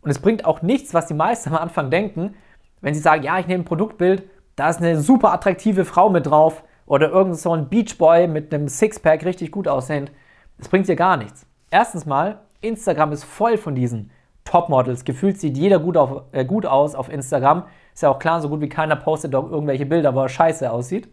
Und 0.00 0.10
es 0.10 0.18
bringt 0.18 0.44
auch 0.44 0.62
nichts, 0.62 0.94
was 0.94 1.06
die 1.06 1.14
meisten 1.14 1.50
am 1.50 1.56
Anfang 1.56 1.90
denken, 1.90 2.34
wenn 2.80 2.94
sie 2.94 3.00
sagen, 3.00 3.22
ja, 3.22 3.38
ich 3.38 3.46
nehme 3.46 3.62
ein 3.62 3.66
Produktbild, 3.66 4.28
da 4.56 4.68
ist 4.68 4.80
eine 4.80 5.00
super 5.00 5.32
attraktive 5.32 5.84
Frau 5.84 6.10
mit 6.10 6.26
drauf 6.26 6.64
oder 6.86 7.10
irgend 7.10 7.38
so 7.38 7.52
ein 7.52 7.68
Beachboy 7.68 8.26
mit 8.26 8.52
einem 8.52 8.68
Sixpack 8.68 9.24
richtig 9.24 9.50
gut 9.50 9.68
aussehend. 9.68 10.12
Das 10.58 10.68
bringt 10.68 10.88
dir 10.88 10.96
gar 10.96 11.16
nichts. 11.16 11.46
Erstens 11.70 12.04
mal, 12.04 12.40
Instagram 12.62 13.12
ist 13.12 13.24
voll 13.24 13.58
von 13.58 13.74
diesen 13.74 14.10
Topmodels. 14.44 15.04
Gefühlt 15.04 15.40
sieht 15.40 15.56
jeder 15.56 15.78
gut, 15.78 15.96
auf, 15.96 16.24
äh, 16.32 16.44
gut 16.44 16.66
aus 16.66 16.94
auf 16.94 17.08
Instagram. 17.08 17.64
Ist 17.94 18.02
ja 18.02 18.10
auch 18.10 18.18
klar, 18.18 18.40
so 18.40 18.48
gut 18.48 18.60
wie 18.60 18.68
keiner 18.68 18.96
postet 18.96 19.34
doch 19.34 19.50
irgendwelche 19.50 19.86
Bilder, 19.86 20.14
wo 20.14 20.20
er 20.20 20.28
scheiße 20.28 20.70
aussieht. 20.70 21.08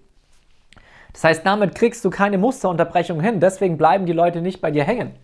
Das 1.13 1.24
heißt, 1.24 1.46
damit 1.46 1.75
kriegst 1.75 2.06
du 2.06 2.10
keine 2.10 2.38
Musterunterbrechung 2.38 3.20
hin. 3.20 3.39
Deswegen 3.39 3.77
bleiben 3.77 4.06
die 4.06 4.13
Leute 4.13 4.41
nicht 4.41 4.62
bei 4.62 4.72
dir 4.72 4.84
hängen. 4.84 5.15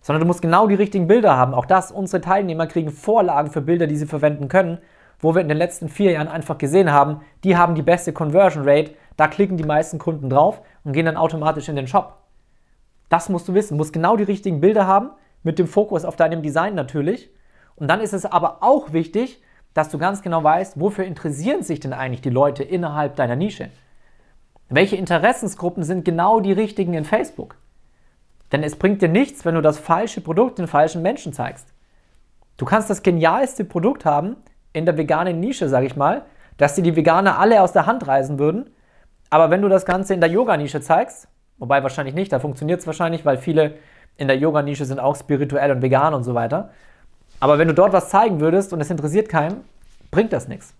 Sondern 0.00 0.20
du 0.20 0.26
musst 0.26 0.42
genau 0.42 0.66
die 0.66 0.74
richtigen 0.74 1.06
Bilder 1.06 1.36
haben. 1.36 1.54
Auch 1.54 1.66
das, 1.66 1.90
unsere 1.92 2.20
Teilnehmer 2.20 2.66
kriegen 2.66 2.90
Vorlagen 2.90 3.50
für 3.50 3.60
Bilder, 3.60 3.86
die 3.86 3.96
sie 3.96 4.06
verwenden 4.06 4.48
können, 4.48 4.78
wo 5.20 5.34
wir 5.34 5.42
in 5.42 5.48
den 5.48 5.56
letzten 5.56 5.88
vier 5.88 6.12
Jahren 6.12 6.28
einfach 6.28 6.58
gesehen 6.58 6.92
haben, 6.92 7.22
die 7.42 7.56
haben 7.56 7.74
die 7.74 7.82
beste 7.82 8.12
Conversion 8.12 8.68
Rate. 8.68 8.92
Da 9.16 9.26
klicken 9.26 9.56
die 9.56 9.64
meisten 9.64 9.98
Kunden 9.98 10.30
drauf 10.30 10.62
und 10.84 10.92
gehen 10.92 11.06
dann 11.06 11.16
automatisch 11.16 11.68
in 11.68 11.76
den 11.76 11.88
Shop. 11.88 12.18
Das 13.08 13.28
musst 13.28 13.48
du 13.48 13.54
wissen. 13.54 13.74
Du 13.74 13.78
musst 13.78 13.92
genau 13.92 14.16
die 14.16 14.24
richtigen 14.24 14.60
Bilder 14.60 14.86
haben 14.86 15.10
mit 15.42 15.58
dem 15.58 15.66
Fokus 15.66 16.04
auf 16.04 16.16
deinem 16.16 16.42
Design 16.42 16.74
natürlich. 16.74 17.30
Und 17.76 17.88
dann 17.88 18.00
ist 18.00 18.12
es 18.12 18.26
aber 18.26 18.62
auch 18.62 18.92
wichtig, 18.92 19.42
dass 19.74 19.88
du 19.88 19.98
ganz 19.98 20.22
genau 20.22 20.42
weißt, 20.42 20.80
wofür 20.80 21.04
interessieren 21.04 21.62
sich 21.62 21.80
denn 21.80 21.92
eigentlich 21.92 22.20
die 22.20 22.30
Leute 22.30 22.64
innerhalb 22.64 23.16
deiner 23.16 23.36
Nische? 23.36 23.70
Welche 24.68 24.96
Interessensgruppen 24.96 25.82
sind 25.82 26.04
genau 26.04 26.40
die 26.40 26.52
richtigen 26.52 26.94
in 26.94 27.04
Facebook? 27.04 27.56
Denn 28.52 28.62
es 28.62 28.76
bringt 28.76 29.02
dir 29.02 29.08
nichts, 29.08 29.44
wenn 29.44 29.54
du 29.54 29.62
das 29.62 29.78
falsche 29.78 30.20
Produkt 30.20 30.58
den 30.58 30.66
falschen 30.66 31.02
Menschen 31.02 31.32
zeigst. 31.32 31.72
Du 32.56 32.64
kannst 32.64 32.90
das 32.90 33.02
genialste 33.02 33.64
Produkt 33.64 34.04
haben 34.04 34.36
in 34.72 34.84
der 34.84 34.96
veganen 34.96 35.38
Nische, 35.40 35.68
sag 35.68 35.84
ich 35.84 35.96
mal, 35.96 36.24
dass 36.56 36.74
dir 36.74 36.82
die 36.82 36.96
Veganer 36.96 37.38
alle 37.38 37.62
aus 37.62 37.72
der 37.72 37.86
Hand 37.86 38.06
reißen 38.06 38.38
würden. 38.38 38.70
Aber 39.30 39.50
wenn 39.50 39.62
du 39.62 39.68
das 39.68 39.86
Ganze 39.86 40.14
in 40.14 40.20
der 40.20 40.30
Yoga-Nische 40.30 40.80
zeigst, 40.80 41.28
wobei 41.58 41.82
wahrscheinlich 41.82 42.14
nicht, 42.14 42.32
da 42.32 42.40
funktioniert 42.40 42.80
es 42.80 42.86
wahrscheinlich, 42.86 43.24
weil 43.24 43.38
viele 43.38 43.74
in 44.18 44.28
der 44.28 44.36
Yoga-Nische 44.36 44.84
sind 44.84 45.00
auch 45.00 45.16
spirituell 45.16 45.70
und 45.70 45.80
vegan 45.80 46.12
und 46.12 46.24
so 46.24 46.34
weiter. 46.34 46.70
Aber 47.40 47.58
wenn 47.58 47.68
du 47.68 47.74
dort 47.74 47.92
was 47.92 48.10
zeigen 48.10 48.40
würdest 48.40 48.72
und 48.72 48.80
es 48.80 48.90
interessiert 48.90 49.28
keinen, 49.28 49.64
bringt 50.10 50.32
das 50.32 50.48
nichts. 50.48 50.74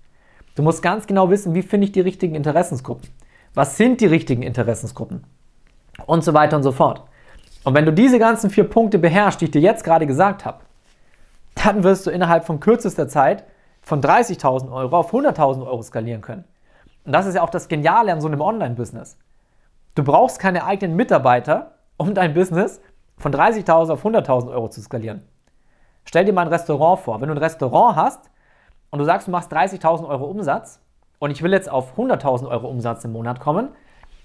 Du 0.56 0.62
musst 0.62 0.82
ganz 0.82 1.06
genau 1.06 1.30
wissen, 1.30 1.54
wie 1.54 1.62
finde 1.62 1.86
ich 1.86 1.92
die 1.92 2.00
richtigen 2.00 2.34
Interessensgruppen? 2.34 3.08
Was 3.54 3.76
sind 3.76 4.00
die 4.00 4.06
richtigen 4.06 4.42
Interessensgruppen? 4.42 5.24
Und 6.04 6.24
so 6.24 6.34
weiter 6.34 6.56
und 6.56 6.64
so 6.64 6.72
fort. 6.72 7.04
Und 7.62 7.74
wenn 7.74 7.86
du 7.86 7.92
diese 7.92 8.18
ganzen 8.18 8.50
vier 8.50 8.64
Punkte 8.64 8.98
beherrschst, 8.98 9.40
die 9.40 9.46
ich 9.46 9.50
dir 9.52 9.60
jetzt 9.60 9.84
gerade 9.84 10.06
gesagt 10.06 10.44
habe, 10.44 10.58
dann 11.54 11.84
wirst 11.84 12.06
du 12.06 12.10
innerhalb 12.10 12.44
von 12.44 12.60
kürzester 12.60 13.08
Zeit 13.08 13.44
von 13.82 14.02
30.000 14.02 14.72
Euro 14.72 14.98
auf 14.98 15.12
100.000 15.12 15.64
Euro 15.64 15.82
skalieren 15.82 16.22
können. 16.22 16.44
Und 17.04 17.12
das 17.12 17.26
ist 17.26 17.36
ja 17.36 17.42
auch 17.42 17.50
das 17.50 17.68
Geniale 17.68 18.12
an 18.12 18.20
so 18.20 18.26
einem 18.26 18.40
Online-Business. 18.40 19.16
Du 19.94 20.02
brauchst 20.02 20.40
keine 20.40 20.64
eigenen 20.64 20.96
Mitarbeiter, 20.96 21.78
um 21.96 22.14
dein 22.14 22.34
Business 22.34 22.80
von 23.18 23.32
30.000 23.32 23.92
auf 23.92 24.04
100.000 24.04 24.50
Euro 24.50 24.68
zu 24.68 24.80
skalieren. 24.80 25.22
Stell 26.04 26.24
dir 26.24 26.32
mal 26.32 26.42
ein 26.42 26.48
Restaurant 26.48 27.00
vor. 27.00 27.20
Wenn 27.20 27.28
du 27.28 27.34
ein 27.34 27.38
Restaurant 27.38 27.96
hast 27.96 28.30
und 28.90 28.98
du 28.98 29.04
sagst, 29.04 29.26
du 29.26 29.30
machst 29.30 29.52
30.000 29.52 30.08
Euro 30.08 30.24
Umsatz 30.24 30.80
und 31.18 31.30
ich 31.30 31.42
will 31.42 31.52
jetzt 31.52 31.70
auf 31.70 31.98
100.000 31.98 32.48
Euro 32.48 32.68
Umsatz 32.68 33.04
im 33.04 33.12
Monat 33.12 33.40
kommen, 33.40 33.68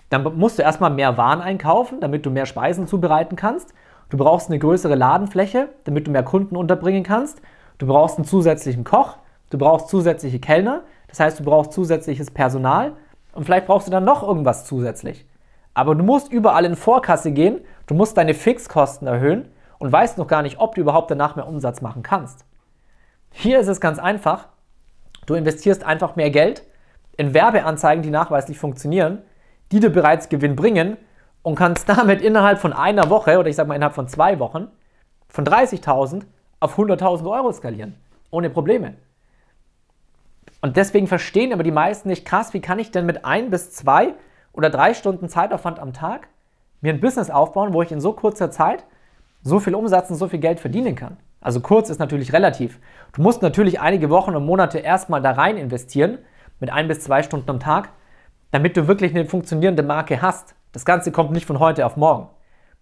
dann 0.10 0.38
musst 0.38 0.60
du 0.60 0.64
erstmal 0.64 0.92
mehr 0.92 1.18
Waren 1.18 1.42
einkaufen, 1.42 2.00
damit 2.00 2.26
du 2.26 2.30
mehr 2.30 2.46
Speisen 2.46 2.88
zubereiten 2.88 3.36
kannst. 3.36 3.74
Du 4.10 4.18
brauchst 4.18 4.50
eine 4.50 4.60
größere 4.60 4.96
Ladenfläche, 4.96 5.70
damit 5.86 6.06
du 6.06 6.12
mehr 6.12 6.24
Kunden 6.24 6.56
unterbringen 6.56 7.04
kannst. 7.04 7.42
Du 7.80 7.88
brauchst 7.88 8.18
einen 8.18 8.26
zusätzlichen 8.26 8.84
Koch, 8.84 9.18
du 9.50 9.58
brauchst 9.58 9.90
zusätzliche 9.90 10.40
Kellner, 10.40 10.84
das 11.08 11.20
heißt, 11.20 11.40
du 11.40 11.44
brauchst 11.44 11.74
zusätzliches 11.74 12.32
Personal 12.32 12.94
und 13.34 13.44
vielleicht 13.44 13.66
brauchst 13.66 13.88
du 13.88 13.92
dann 13.92 14.06
noch 14.06 14.22
irgendwas 14.22 14.66
zusätzlich. 14.66 15.26
Aber 15.74 15.96
du 15.96 16.04
musst 16.04 16.32
überall 16.32 16.66
in 16.66 16.76
Vorkasse 16.76 17.32
gehen, 17.32 17.62
du 17.88 17.94
musst 17.94 18.18
deine 18.18 18.34
Fixkosten 18.34 19.08
erhöhen 19.08 19.50
und 19.80 19.92
weißt 19.92 20.18
noch 20.18 20.28
gar 20.28 20.42
nicht, 20.42 20.60
ob 20.60 20.76
du 20.76 20.82
überhaupt 20.82 21.12
danach 21.12 21.36
mehr 21.36 21.48
Umsatz 21.48 21.82
machen 21.82 22.04
kannst. 22.04 22.46
Hier 23.32 23.60
ist 23.60 23.68
es 23.68 23.82
ganz 23.82 24.00
einfach. 24.00 24.48
Du 25.26 25.34
investierst 25.34 25.84
einfach 25.84 26.16
mehr 26.16 26.30
Geld 26.30 26.64
in 27.18 27.34
Werbeanzeigen, 27.34 28.04
die 28.04 28.10
nachweislich 28.10 28.58
funktionieren, 28.58 29.22
die 29.72 29.80
dir 29.80 29.90
bereits 29.90 30.30
Gewinn 30.30 30.56
bringen 30.56 30.98
und 31.42 31.56
kannst 31.56 31.90
damit 31.90 32.22
innerhalb 32.22 32.60
von 32.60 32.74
einer 32.74 33.10
Woche 33.10 33.40
oder 33.40 33.50
ich 33.50 33.56
sage 33.56 33.68
mal 33.70 33.76
innerhalb 33.76 33.96
von 33.96 34.08
zwei 34.08 34.40
Wochen 34.40 34.68
von 35.28 35.46
30.000 35.46 36.24
auf 36.60 36.78
100.000 36.78 37.30
Euro 37.30 37.52
skalieren. 37.52 37.96
Ohne 38.32 38.50
Probleme. 38.50 38.96
Und 40.62 40.78
deswegen 40.78 41.08
verstehen 41.08 41.52
aber 41.52 41.64
die 41.64 41.72
meisten 41.72 42.08
nicht 42.08 42.26
krass, 42.26 42.54
wie 42.54 42.62
kann 42.62 42.80
ich 42.80 42.92
denn 42.92 43.06
mit 43.06 43.26
ein 43.26 43.50
bis 43.50 43.72
zwei 43.72 44.14
oder 44.54 44.70
drei 44.70 44.94
Stunden 44.94 45.28
Zeitaufwand 45.28 45.80
am 45.80 45.92
Tag 45.92 46.30
mir 46.84 46.94
ein 46.94 47.00
Business 47.00 47.30
aufbauen, 47.30 47.74
wo 47.74 47.82
ich 47.82 47.92
in 47.92 48.02
so 48.02 48.12
kurzer 48.12 48.52
Zeit 48.52 48.86
so 49.42 49.60
viel 49.60 49.74
Umsatz 49.74 50.10
und 50.10 50.18
so 50.18 50.28
viel 50.28 50.40
Geld 50.40 50.60
verdienen 50.60 50.96
kann. 50.96 51.18
Also 51.40 51.62
kurz 51.62 51.90
ist 51.90 52.00
natürlich 52.00 52.34
relativ. 52.34 52.80
Du 53.14 53.22
musst 53.22 53.42
natürlich 53.42 53.80
einige 53.80 54.10
Wochen 54.10 54.36
und 54.36 54.46
Monate 54.46 54.80
erstmal 54.80 55.22
da 55.22 55.32
rein 55.32 55.58
investieren, 55.58 56.20
mit 56.60 56.72
ein 56.72 56.88
bis 56.88 57.00
zwei 57.00 57.24
Stunden 57.24 57.50
am 57.50 57.60
Tag, 57.60 57.90
damit 58.52 58.78
du 58.78 58.88
wirklich 58.88 59.16
eine 59.16 59.26
funktionierende 59.26 59.82
Marke 59.82 60.22
hast. 60.22 60.56
Das 60.74 60.86
Ganze 60.86 61.12
kommt 61.12 61.32
nicht 61.32 61.46
von 61.46 61.60
heute 61.60 61.86
auf 61.86 61.98
morgen. 61.98 62.30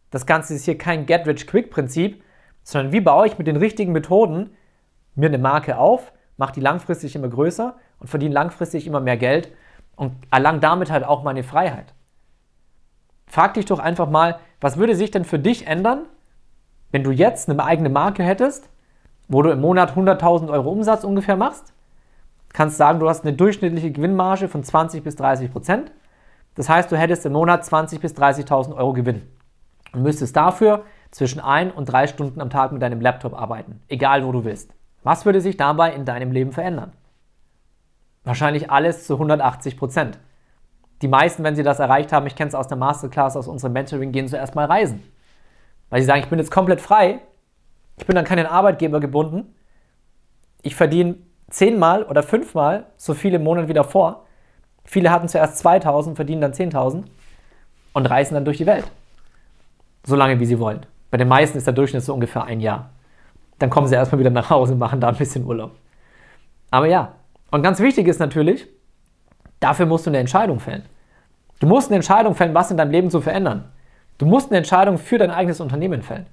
Das 0.10 0.26
Ganze 0.26 0.56
ist 0.56 0.66
hier 0.66 0.78
kein 0.78 1.06
Get-Rich-Quick-Prinzip, 1.06 2.24
sondern 2.64 2.92
wie 2.92 3.02
baue 3.02 3.28
ich 3.28 3.38
mit 3.38 3.48
den 3.48 3.56
richtigen 3.56 3.92
Methoden 3.92 4.52
mir 5.16 5.28
eine 5.28 5.38
Marke 5.38 5.78
auf, 5.78 6.12
mache 6.38 6.54
die 6.54 6.60
langfristig 6.60 7.16
immer 7.16 7.30
größer 7.30 7.76
und 8.00 8.08
verdiene 8.08 8.34
langfristig 8.34 8.88
immer 8.88 9.00
mehr 9.00 9.18
Geld 9.18 9.52
und 9.96 10.14
erlange 10.32 10.60
damit 10.60 10.92
halt 10.92 11.04
auch 11.04 11.24
meine 11.24 11.44
Freiheit. 11.44 11.94
Frag 13.32 13.54
dich 13.54 13.64
doch 13.64 13.80
einfach 13.80 14.10
mal, 14.10 14.40
was 14.60 14.76
würde 14.76 14.94
sich 14.94 15.10
denn 15.10 15.24
für 15.24 15.40
dich 15.40 15.66
ändern, 15.66 16.06
wenn 16.92 17.06
du 17.06 17.12
jetzt 17.12 17.50
eine 17.50 17.64
eigene 17.64 17.88
Marke 17.88 18.24
hättest, 18.24 18.68
wo 19.30 19.42
du 19.42 19.52
im 19.52 19.62
Monat 19.62 19.96
100.000 19.96 20.50
Euro 20.50 20.70
Umsatz 20.70 21.06
ungefähr 21.06 21.38
machst, 21.38 21.72
kannst 22.52 22.76
sagen, 22.76 23.00
du 23.00 23.08
hast 23.08 23.24
eine 23.24 23.32
durchschnittliche 23.32 23.90
Gewinnmarge 23.92 24.50
von 24.50 24.66
20 24.66 25.02
bis 25.02 25.16
30 25.16 25.50
Prozent. 25.50 25.94
Das 26.56 26.68
heißt, 26.68 26.92
du 26.92 26.98
hättest 26.98 27.26
im 27.26 27.32
Monat 27.32 27.64
20 27.64 28.02
bis 28.02 28.14
30.000 28.16 28.76
Euro 28.76 28.92
Gewinn 28.92 29.22
und 29.94 30.04
müsstest 30.04 30.36
dafür 30.36 30.84
zwischen 31.10 31.40
ein 31.40 31.72
und 31.72 31.86
drei 31.86 32.08
Stunden 32.08 32.42
am 32.42 32.50
Tag 32.50 32.74
mit 32.74 32.82
deinem 32.82 33.00
Laptop 33.00 33.34
arbeiten, 33.34 33.82
egal 33.88 34.26
wo 34.26 34.34
du 34.34 34.44
willst. 34.44 34.74
Was 35.04 35.26
würde 35.26 35.40
sich 35.40 35.56
dabei 35.56 35.94
in 35.94 36.04
deinem 36.04 36.34
Leben 36.34 36.52
verändern? 36.52 36.92
Wahrscheinlich 38.26 38.70
alles 38.70 39.08
zu 39.08 39.14
180 39.14 39.78
Prozent. 39.78 40.20
Die 41.02 41.08
meisten, 41.08 41.44
wenn 41.44 41.56
sie 41.56 41.64
das 41.64 41.80
erreicht 41.80 42.12
haben, 42.12 42.28
ich 42.28 42.36
kenne 42.36 42.50
es 42.50 42.56
aus 42.56 42.68
der 42.68 42.78
Masterclass, 42.78 43.36
aus 43.36 43.48
unserem 43.48 43.74
Mentoring, 43.74 44.12
gehen 44.12 44.28
zuerst 44.28 44.56
mal 44.56 44.66
reisen. 44.66 45.04
Weil 45.90 46.02
sie 46.02 46.08
sagen, 46.08 46.22
ich 46.22 46.30
bin 46.30 46.40
jetzt 46.40 46.52
komplett 46.52 46.80
frei, 46.80 47.20
ich 47.98 48.06
bin 48.06 48.18
an 48.18 48.26
keinen 48.26 48.46
Arbeitgeber 48.46 49.00
gebunden, 49.00 49.54
ich 50.62 50.76
verdiene 50.76 51.16
zehnmal 51.50 52.04
oder 52.04 52.24
fünfmal 52.24 52.86
so 52.98 53.14
viel 53.14 53.34
im 53.34 53.44
Monat 53.44 53.68
wie 53.68 53.74
davor. 53.74 54.26
Viele 54.86 55.12
hatten 55.12 55.28
zuerst 55.28 55.58
2000, 55.58 56.16
verdienen 56.16 56.42
dann 56.42 56.54
10.000 56.54 57.04
und 57.94 58.06
reisen 58.06 58.36
dann 58.36 58.46
durch 58.46 58.58
die 58.58 58.66
Welt. 58.66 58.90
So 60.06 60.16
lange, 60.16 60.40
wie 60.40 60.46
sie 60.46 60.60
wollen. 60.60 60.86
Bei 61.10 61.18
den 61.18 61.28
meisten 61.28 61.58
ist 61.58 61.68
der 61.68 61.74
Durchschnitt 61.74 62.04
so 62.04 62.14
ungefähr 62.14 62.44
ein 62.46 62.62
Jahr. 62.62 62.90
Dann 63.60 63.70
kommen 63.70 63.88
sie 63.88 63.96
erstmal 63.96 64.20
wieder 64.20 64.30
nach 64.30 64.50
Hause 64.50 64.74
und 64.74 64.80
machen 64.80 65.02
da 65.02 65.10
ein 65.10 65.18
bisschen 65.18 65.46
Urlaub. 65.46 65.72
Aber 66.72 66.88
ja, 66.88 67.16
und 67.52 67.64
ganz 67.64 67.80
wichtig 67.80 68.08
ist 68.08 68.20
natürlich, 68.20 68.68
dafür 69.62 69.86
musst 69.86 70.06
du 70.06 70.10
eine 70.10 70.18
Entscheidung 70.20 70.60
fällen. 70.60 70.84
Du 71.62 71.68
musst 71.68 71.90
eine 71.90 71.96
Entscheidung 71.96 72.36
fällen, 72.36 72.54
was 72.54 72.72
in 72.72 72.78
deinem 72.78 72.92
Leben 72.92 73.10
zu 73.10 73.22
verändern. 73.22 73.72
Du 74.18 74.26
musst 74.26 74.50
eine 74.52 74.58
Entscheidung 74.58 74.98
für 74.98 75.18
dein 75.18 75.32
eigenes 75.32 75.62
Unternehmen 75.62 76.02
fällen. 76.02 76.26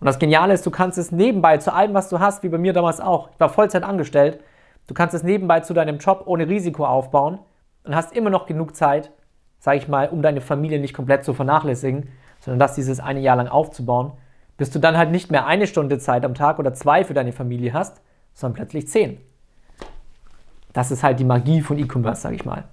Und 0.00 0.06
das 0.06 0.18
Geniale 0.18 0.52
ist, 0.52 0.66
du 0.66 0.70
kannst 0.70 0.98
es 0.98 1.12
nebenbei 1.12 1.58
zu 1.58 1.72
allem, 1.72 1.94
was 1.94 2.08
du 2.08 2.18
hast, 2.18 2.42
wie 2.42 2.48
bei 2.48 2.58
mir 2.58 2.72
damals 2.72 3.00
auch. 3.00 3.30
Ich 3.32 3.40
war 3.40 3.48
Vollzeit 3.48 3.84
angestellt. 3.84 4.40
Du 4.86 4.94
kannst 4.94 5.14
es 5.14 5.22
nebenbei 5.22 5.60
zu 5.60 5.72
deinem 5.72 5.98
Job 5.98 6.24
ohne 6.26 6.48
Risiko 6.48 6.84
aufbauen 6.84 7.38
und 7.84 7.94
hast 7.94 8.14
immer 8.14 8.30
noch 8.30 8.46
genug 8.46 8.74
Zeit, 8.76 9.10
sage 9.58 9.78
ich 9.78 9.88
mal, 9.88 10.08
um 10.08 10.20
deine 10.20 10.40
Familie 10.40 10.80
nicht 10.80 10.94
komplett 10.94 11.24
zu 11.24 11.32
vernachlässigen, 11.32 12.10
sondern 12.40 12.58
das 12.58 12.74
dieses 12.74 13.00
eine 13.00 13.20
Jahr 13.20 13.36
lang 13.36 13.48
aufzubauen, 13.48 14.12
bis 14.56 14.70
du 14.70 14.78
dann 14.78 14.98
halt 14.98 15.10
nicht 15.10 15.30
mehr 15.30 15.46
eine 15.46 15.66
Stunde 15.66 15.98
Zeit 15.98 16.24
am 16.24 16.34
Tag 16.34 16.58
oder 16.58 16.74
zwei 16.74 17.04
für 17.04 17.14
deine 17.14 17.32
Familie 17.32 17.72
hast, 17.72 18.02
sondern 18.34 18.56
plötzlich 18.56 18.88
zehn. 18.88 19.20
Das 20.74 20.90
ist 20.90 21.02
halt 21.02 21.18
die 21.18 21.24
Magie 21.24 21.62
von 21.62 21.78
E-Commerce, 21.78 22.20
sage 22.20 22.34
ich 22.34 22.44
mal. 22.44 22.64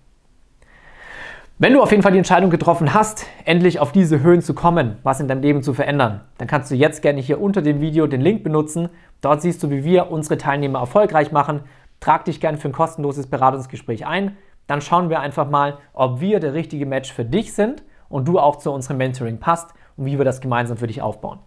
Wenn 1.58 1.74
du 1.74 1.82
auf 1.84 1.92
jeden 1.92 2.02
Fall 2.02 2.12
die 2.12 2.18
Entscheidung 2.18 2.50
getroffen 2.50 2.96
hast, 2.96 3.28
endlich 3.46 3.80
auf 3.80 3.92
diese 3.92 4.22
Höhen 4.22 4.42
zu 4.42 4.56
kommen, 4.56 4.98
was 5.04 5.20
in 5.20 5.28
deinem 5.28 5.44
Leben 5.44 5.62
zu 5.62 5.76
verändern, 5.76 6.22
dann 6.40 6.48
kannst 6.48 6.72
du 6.72 6.76
jetzt 6.76 7.04
gerne 7.04 7.22
hier 7.22 7.40
unter 7.40 7.62
dem 7.62 7.80
Video 7.80 8.08
den 8.08 8.20
Link 8.20 8.44
benutzen. 8.44 8.90
Dort 9.22 9.44
siehst 9.44 9.62
du, 9.62 9.70
wie 9.70 9.84
wir 9.84 10.10
unsere 10.10 10.38
Teilnehmer 10.38 10.80
erfolgreich 10.80 11.32
machen. 11.32 11.62
Trag 12.00 12.26
dich 12.26 12.42
gerne 12.42 12.58
für 12.58 12.68
ein 12.68 12.74
kostenloses 12.74 13.28
Beratungsgespräch 13.28 14.08
ein. 14.08 14.36
Dann 14.66 14.82
schauen 14.82 15.12
wir 15.12 15.20
einfach 15.20 15.48
mal, 15.52 15.78
ob 15.94 16.20
wir 16.20 16.40
der 16.40 16.56
richtige 16.56 16.88
Match 16.88 17.14
für 17.14 17.26
dich 17.26 17.54
sind 17.54 17.84
und 18.10 18.28
du 18.28 18.40
auch 18.40 18.56
zu 18.56 18.72
unserem 18.72 18.98
Mentoring 18.98 19.38
passt 19.38 19.70
und 19.98 20.06
wie 20.06 20.18
wir 20.18 20.26
das 20.26 20.42
gemeinsam 20.42 20.78
für 20.78 20.88
dich 20.88 21.04
aufbauen. 21.04 21.38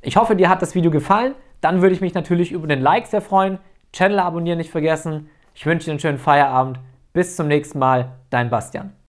Ich 0.00 0.16
hoffe, 0.16 0.34
dir 0.34 0.48
hat 0.48 0.62
das 0.62 0.74
Video 0.74 0.90
gefallen. 0.90 1.34
Dann 1.60 1.82
würde 1.82 1.94
ich 1.94 2.00
mich 2.00 2.14
natürlich 2.14 2.52
über 2.52 2.66
den 2.66 2.80
Like 2.80 3.06
sehr 3.06 3.20
freuen. 3.20 3.58
Channel 3.92 4.20
abonnieren 4.20 4.56
nicht 4.56 4.70
vergessen. 4.70 5.28
Ich 5.54 5.66
wünsche 5.66 5.86
dir 5.86 5.92
einen 5.92 6.00
schönen 6.00 6.18
Feierabend. 6.18 6.80
Bis 7.12 7.36
zum 7.36 7.48
nächsten 7.48 7.78
Mal, 7.78 8.12
dein 8.30 8.48
Bastian. 8.48 8.92